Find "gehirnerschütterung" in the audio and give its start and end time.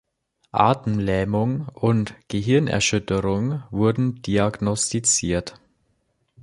2.27-3.61